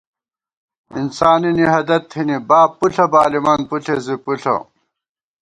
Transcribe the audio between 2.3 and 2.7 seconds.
باب